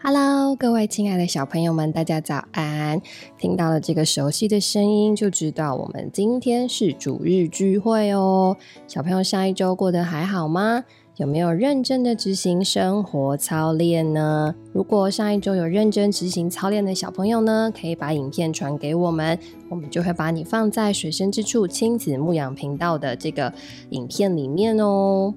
[0.00, 3.02] Hello，各位亲爱的小朋友们，大家早安！
[3.36, 8.56] 听到了这个熟悉的声音，就知道我们今天是主日聚会哦。
[8.86, 10.84] 小朋友上一周过得还好吗？
[11.16, 14.54] 有没有认真的执行生活操练呢？
[14.72, 19.36] 如果上一周有认真执行操练的小朋友呢，可以把影片传给我们，
[19.68, 23.52] 我们就会把你放在水深之处亲子牧养频道的这个
[23.90, 25.34] 影片里面哦。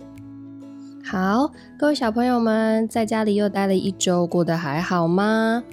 [1.03, 5.63] 好，各位小朋友们，在家里又待了一周，过得还好吗？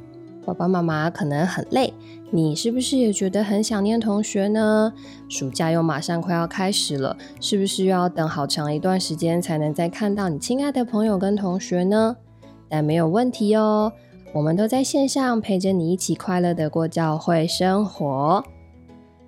[0.45, 1.92] 爸爸妈妈可能很累，
[2.30, 4.92] 你是不是也觉得很想念同学呢？
[5.28, 12.16] 暑假又马上快要开始了，是不是又要等好长一段时间才能再看到你亲爱的朋友跟同学呢？
[12.69, 13.92] 但没有问题哦，
[14.33, 18.42] 我们都在线上陪着你一起快乐的过教会生活。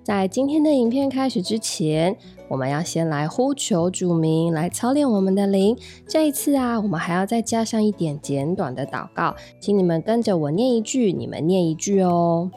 [0.03, 2.17] 在今天的影片开始之前，
[2.49, 5.77] 我们要先来呼求主名，来操练我们的灵。
[6.07, 12.49] 这一次啊，我们还要再加上一点简短的祷告，请你们跟着我念一句，你们念一句哦。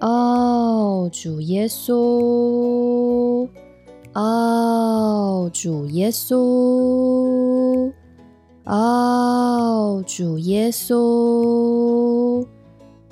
[0.00, 3.46] 哦，主耶稣，
[4.14, 7.92] 哦，主耶稣，
[8.64, 12.44] 哦，主耶稣，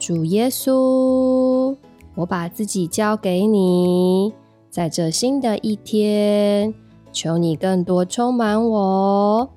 [0.00, 1.76] 主耶稣。
[2.20, 4.30] 我把自己交给你，
[4.68, 6.74] 在这新的一天，
[7.12, 9.48] 求你更多充满我，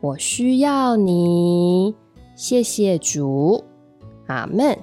[0.00, 1.96] 我需要你。
[2.36, 3.64] 谢谢主，
[4.28, 4.78] 阿门。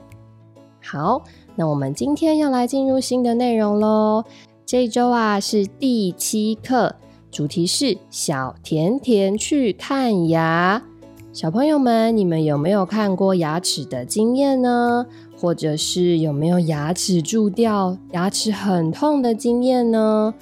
[0.84, 1.22] 好，
[1.56, 4.26] 那我们今天要来进入新的内容喽。
[4.66, 6.94] 这一周啊是第七课，
[7.32, 10.84] 主题是小甜甜去看牙。
[11.32, 15.06] 小朋友们，你们有没有看过牙齿的经验呢？
[15.40, 20.34] 或者是有没有牙齿蛀掉、牙齿很痛的经验呢？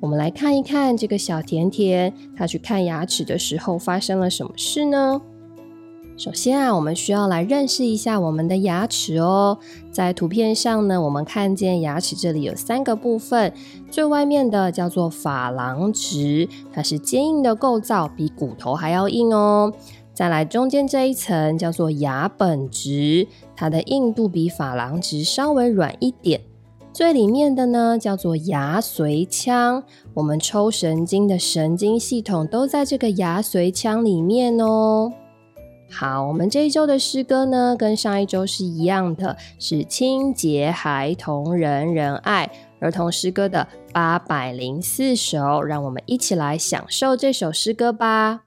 [0.00, 5.20] 我们来看一看这个小甜甜，她去看牙齿的时候发生了什么事呢？
[6.16, 9.58] 首先啊，我们需要来认识一下我们的牙齿哦。
[9.92, 13.52] 在图片上呢，我们看见牙齿这里有三个部分，
[13.90, 19.70] 最外面的叫做珐琅质，它是坚硬的构造，比骨头还要硬哦。
[20.16, 26.40] 再来，中间这一层叫做牙本质，它的硬度比珐琅质稍微软一点。
[26.90, 29.84] 最里面的呢叫做牙髓腔，
[30.14, 35.12] 我们抽神经的神经系统都在这个牙髓腔里面哦。
[35.90, 42.50] 好，我们这一周的诗歌呢，跟上一周是一样的，是清洁孩童人人爱
[42.80, 48.45] 儿童诗歌的八百零四首，让我们一起来享受这首诗歌吧。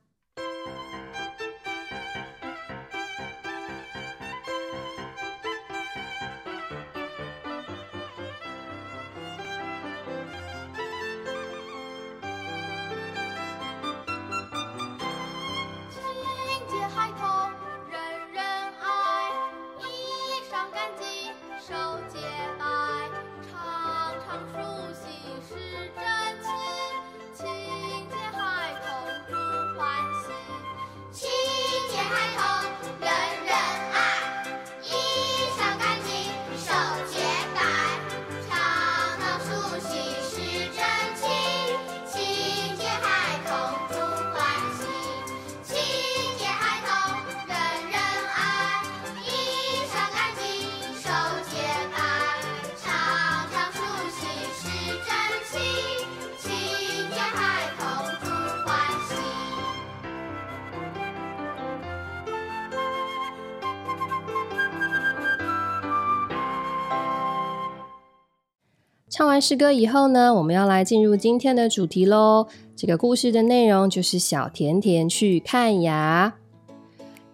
[69.19, 72.47] 唱完诗歌以后呢，我们要来进入今天的主题喽。
[72.73, 76.33] 这个故事的内容就是小甜甜去看牙。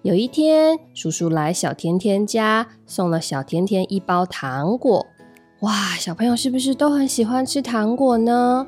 [0.02, 5.06] 有一天，叔叔来小甜甜家，送了小甜甜一包糖果。
[5.60, 8.66] 哇，小朋友是不是都很喜欢吃糖果呢？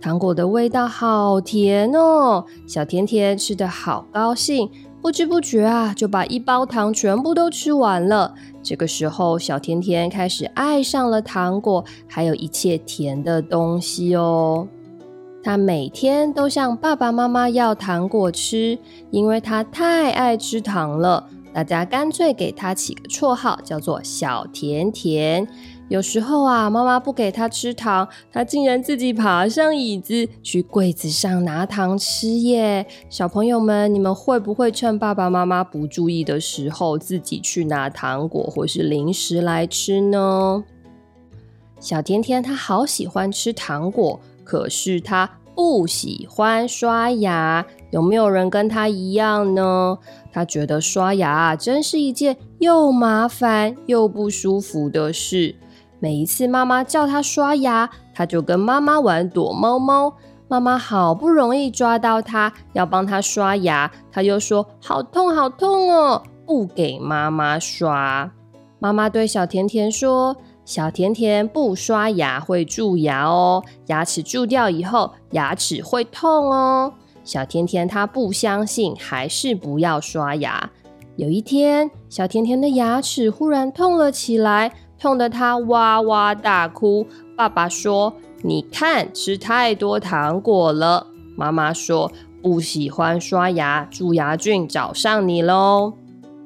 [0.00, 4.68] 糖果的味道好甜哦，小甜甜吃的好高兴。
[5.00, 8.34] 不知不觉啊，就把一包糖全部都吃完了。
[8.62, 14.66] 这个时候，小甜甜开始爱上了糖果，还有一切甜的东西哦。
[15.42, 18.76] 他每天都向爸爸妈妈要糖果吃，
[19.10, 21.28] 因为他太爱吃糖了。
[21.54, 25.46] 大家干脆给他起个绰号，叫做小甜甜。
[25.88, 32.86] 有时候啊，妈妈不给他吃糖，他竟然自己爬上椅子去柜子上拿糖吃耶！
[33.08, 40.62] 小朋友们，你们会不会趁爸爸妈妈不注意的时候，自己去拿糖果或是零食来吃呢？
[41.80, 49.96] 小甜甜他好喜欢吃糖果，可是他不喜欢刷牙，有没有人跟他一样呢？
[50.30, 55.56] 他觉得刷牙真是一件又麻烦又不舒服的事。
[56.00, 60.14] 每一次妈妈叫他刷牙，他就跟妈妈玩躲猫猫。
[60.46, 68.30] 妈妈好不容易抓到他，要帮他刷牙，他又说好痛好痛哦，不给妈妈刷。
[68.78, 76.94] 妈妈对小甜甜说：“小甜甜不刷牙会蛀牙哦，牙齿蛀掉以后，牙齿会痛哦。”
[77.24, 80.70] 小甜甜他不相信，还是不要刷牙。
[81.18, 87.04] 有一天，小甜甜的牙齿忽然痛了起来，痛得她哇哇大哭。
[87.36, 95.94] 爸爸说：“你看，吃太多糖果了。”妈妈说：“不喜欢刷牙，蛀牙菌找上你喽。”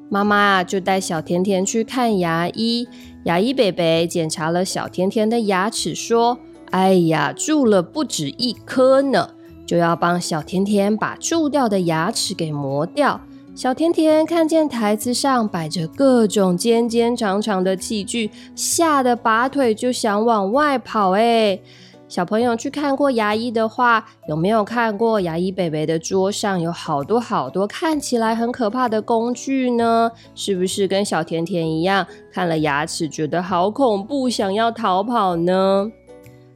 [0.09, 2.87] 妈妈，就带小甜甜去看牙医。
[3.25, 6.39] 牙医伯伯检查了小甜甜的牙齿，说
[6.71, 9.29] ：“哎呀，蛀了不止一颗呢。”
[9.67, 13.21] 就要帮小甜甜把蛀掉的牙齿给磨掉。
[13.55, 21.11] 小甜甜看见台子上摆着各种尖尖长长的器具，吓得拔腿就想往外跑。
[21.11, 21.59] 哎，
[22.07, 30.11] 小朋友去看过牙医的话，有没有看过牙医北北的桌上有好多好多看起来很可怕的工具呢？
[30.33, 35.91] 是不是跟小甜甜一样，看了牙齿觉得好恐怖，想要逃跑呢？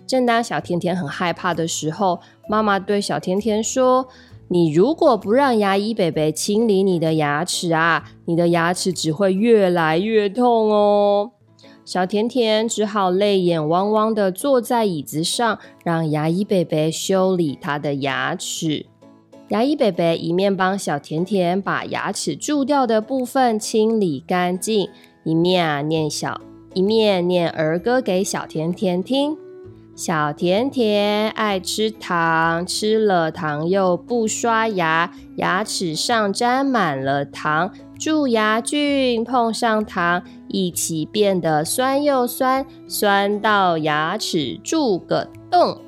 [0.07, 4.07] 正当小甜甜很害怕的时候，妈妈对小甜甜说
[4.49, 11.31] ：“你如果不让牙医北北清理你的牙齿啊，你的牙齿只会越来越痛哦。”
[11.83, 18.85] 小甜甜只好泪眼汪汪的坐在椅子上，让牙医北北修理他的牙齿。
[19.49, 24.89] 牙医北北一面帮小甜甜把牙齿蛀掉的部分清理干净，
[25.23, 26.41] 一面啊念小
[26.73, 29.37] 一面念儿歌给小甜甜听。
[29.97, 45.81] 小甜甜爱吃糖，吃了糖又不刷牙，牙齿上沾满了糖，蛀牙菌碰上糖，一起变得酸又酸，酸到牙齿蛀个洞。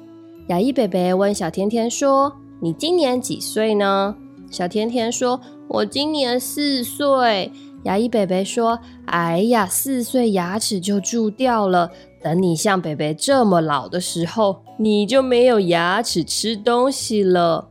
[0.48, 4.16] 牙医伯伯问小甜甜说：“你今年几岁呢？”
[4.50, 5.40] 小甜甜说
[5.70, 7.52] ：“我今年四岁。”
[7.84, 17.70] 牙医伯伯说：“哎呀，四岁牙齿就蛀掉了。”等你像北北这么老的时候，你就没有牙齿吃东西了。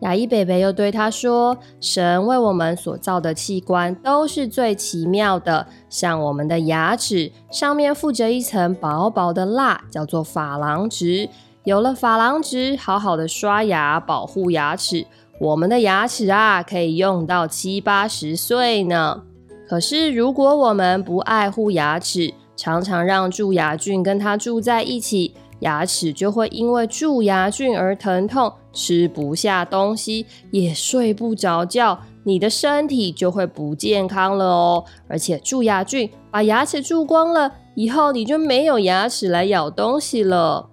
[0.00, 11.30] 牙医北北又对他说：“神为我们所造的器官都是最奇妙的，像我们的牙齿上面附着一层薄薄的蜡，叫做珐琅质。
[11.62, 15.06] 有了珐琅质，好好的刷牙保护牙齿，
[15.40, 19.22] 我们的牙齿啊可以用到七八十岁呢。
[19.66, 34.84] 可是如果我们不爱护牙齿，常常让蛀牙菌跟它住在一起，牙齿就会因为蛀牙菌而疼痛，吃不下东西，也睡不着觉，你的身体就会不健康了哦。
[35.08, 40.70] 而且蛀牙菌把牙齿蛀光了以后，你就没有牙齿来咬东西了。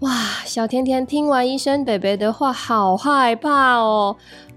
[0.00, 0.10] 哇，
[0.46, 4.16] 小甜甜听完医生北北的话，好害怕哦。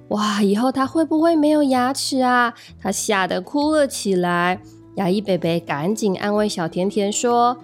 [0.09, 2.53] 哇，以后他会不会没有牙齿啊？
[2.81, 4.61] 他吓得哭了起来。
[4.95, 7.57] 牙医贝贝赶紧安慰小甜甜说：“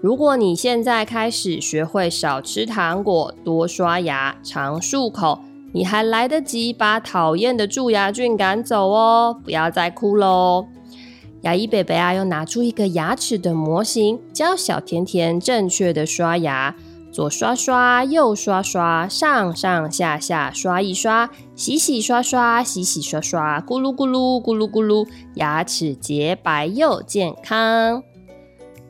[0.00, 5.40] 如果你现在开始学会少吃糖果、多刷牙、常漱口，
[5.72, 9.36] 你还来得及把讨厌的蛀牙菌赶走哦！
[9.44, 10.66] 不要再哭喽。”
[11.42, 16.74] 牙医贝贝啊，又拿出一个牙齿的模型，教小甜甜正确的刷牙。
[17.16, 28.02] 左刷刷，右刷刷，上上下下刷一刷，洗洗刷刷，洗洗刷刷，咕噜咕噜，咕噜咕噜，牙齿洁白又健康。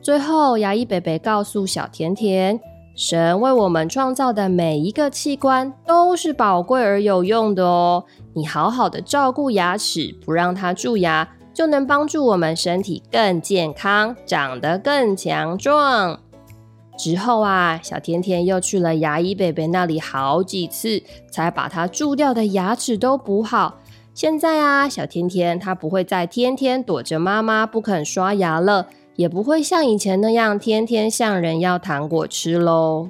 [0.01, 2.59] 最后，牙医北北告诉小甜甜：
[2.97, 8.03] 神为我们创造的每一个器官都是宝贵而有用的哦。
[8.33, 16.19] 你好好的照顾牙齿，不让它蛀牙，就能帮助我们身体更健康，长得更强壮。
[16.97, 23.79] 之后啊，小甜甜又去了牙医贝贝那里好几次，才把他蛀掉的牙齿都补好。
[24.13, 33.09] 现在啊，小甜甜她不会再天天躲着妈妈不肯刷牙了，也不会像以前那样天天向人要糖果吃喽。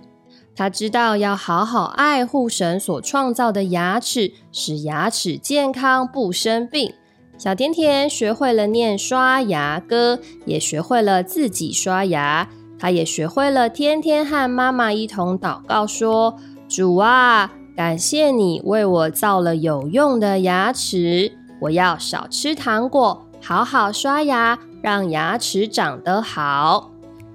[0.53, 6.93] 她知道要好好爱护神所创造的牙齿，使牙齿健康不生病。
[7.37, 12.49] 小甜甜学会了念刷牙歌，也学会了自己刷牙。
[12.79, 16.37] 他也学会了天天和妈妈一同祷告，说
[16.69, 21.31] ：“主啊，感谢你为我造了有用的牙齿，
[21.61, 26.91] 我要少吃糖果，好好刷牙，让牙齿长得好。”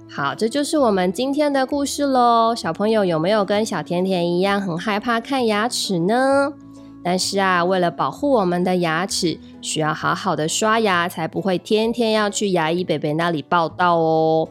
[0.09, 2.53] 好，这就是我们今天的故事喽。
[2.55, 6.53] 小朋友有没有跟小甜甜一样很害怕看牙齿呢？
[7.03, 14.47] 但是啊，为了保护我们的牙齿，需要好好的刷牙，才不会天天要去牙医北北那里报道哦。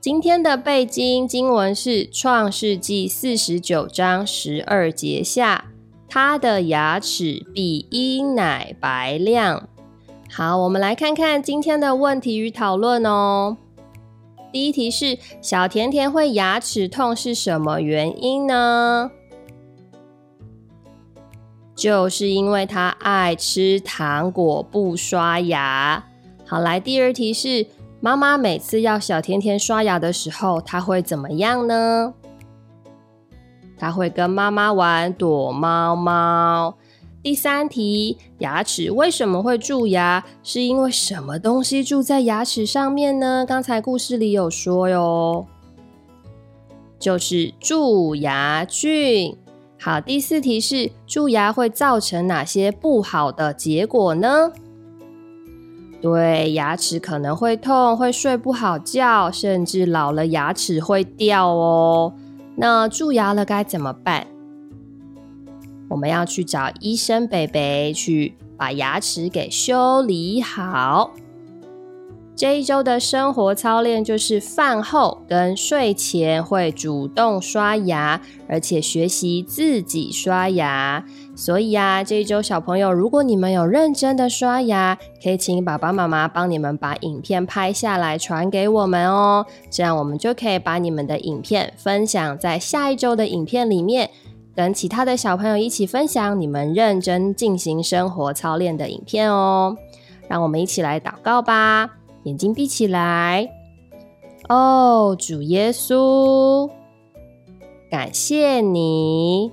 [0.00, 5.72] 今天的背经经文是《创世纪》四十九章十二节下，
[6.08, 9.68] 他的牙齿比婴奶白亮。
[10.30, 13.56] 好，我们来看看今天的问题与讨论哦。
[14.52, 19.10] 第一题是：小甜甜会牙齿痛是什么原因呢？
[21.74, 26.04] 就是因为他爱吃糖果，不刷牙。
[26.46, 27.66] 好，来第二题是。
[28.00, 32.14] 妈妈每次要小甜甜刷牙的时候，他会怎么样呢？
[33.76, 36.76] 他会跟妈妈玩躲猫猫。
[37.20, 40.24] 第三题，牙齿为什么会蛀牙？
[40.44, 43.44] 是因为什么东西蛀在牙齿上面呢？
[43.46, 45.44] 刚才故事里有说哟，
[47.00, 49.36] 就是蛀牙菌。
[49.80, 54.52] 好，第四题是蛀牙会造成哪些不好的结果呢？
[56.00, 62.14] 对，牙齿可能会痛，会睡不好觉，甚至老了牙齿会掉哦。
[62.56, 64.26] 那蛀牙了该怎么办？
[65.88, 71.12] 我们要去找医生北北去把牙齿给修理好。
[72.36, 81.04] 这一周的生活操练就是饭后跟睡前会主动刷牙，而且学习自己刷牙。
[81.38, 89.46] 所以啊，这一周小朋友，如果你们有认真的刷牙，可以请爸爸妈妈帮你们把影片拍下来传给我们哦。
[89.70, 94.10] 这样我们就可以把你们的影片分享在下一周的影片里面，
[94.56, 99.76] 跟其他的小朋友一起分享你们认真进行生活操练的影片哦。
[100.26, 101.88] 让我们一起来祷告吧。
[102.24, 103.48] 眼睛闭起来。
[104.48, 106.68] 哦，主耶稣，
[107.88, 109.52] 感谢你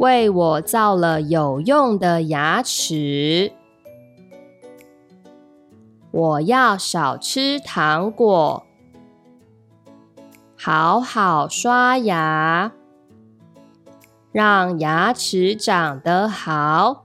[0.00, 3.52] 为我造了有用的牙齿。
[6.10, 8.64] 我要少吃糖果，
[10.56, 12.72] 好好刷牙，
[14.32, 17.04] 让牙齿长得好。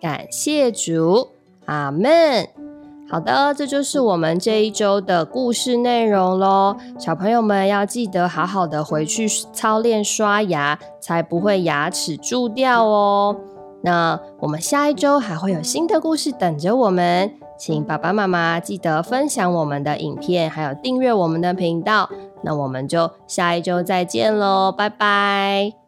[0.00, 1.32] 感谢主，
[1.66, 2.59] 阿门。
[3.10, 6.76] 好的，这就是我们这一周的故事内容喽。
[6.96, 13.36] 小朋友们要记得好好的回去操练刷牙，才不会牙齿蛀掉哦。
[13.82, 22.08] 那我们下一周还会有新的故事等着我们，请爸爸妈妈记得分享我们的影片，还有订阅我们的频道。
[22.42, 25.79] 那我们就下一周再见喽，拜拜。